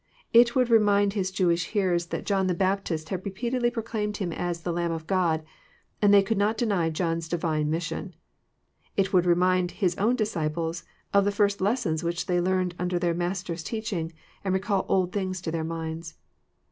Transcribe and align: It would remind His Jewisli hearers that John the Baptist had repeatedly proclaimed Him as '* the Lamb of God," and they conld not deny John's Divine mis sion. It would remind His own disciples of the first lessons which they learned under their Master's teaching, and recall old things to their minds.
It 0.33 0.55
would 0.55 0.71
remind 0.71 1.13
His 1.13 1.29
Jewisli 1.31 1.63
hearers 1.73 2.07
that 2.07 2.25
John 2.25 2.47
the 2.47 2.55
Baptist 2.55 3.09
had 3.09 3.23
repeatedly 3.23 3.69
proclaimed 3.69 4.17
Him 4.17 4.33
as 4.33 4.61
'* 4.61 4.61
the 4.61 4.73
Lamb 4.73 4.91
of 4.91 5.05
God," 5.05 5.43
and 6.01 6.11
they 6.11 6.23
conld 6.23 6.37
not 6.37 6.57
deny 6.57 6.89
John's 6.89 7.27
Divine 7.29 7.69
mis 7.69 7.83
sion. 7.83 8.15
It 8.97 9.13
would 9.13 9.27
remind 9.27 9.69
His 9.73 9.95
own 9.97 10.15
disciples 10.15 10.83
of 11.13 11.23
the 11.23 11.31
first 11.31 11.61
lessons 11.61 12.03
which 12.03 12.25
they 12.25 12.41
learned 12.41 12.73
under 12.79 12.97
their 12.97 13.13
Master's 13.13 13.61
teaching, 13.61 14.11
and 14.43 14.55
recall 14.55 14.87
old 14.89 15.11
things 15.11 15.39
to 15.41 15.51
their 15.51 15.63
minds. 15.63 16.15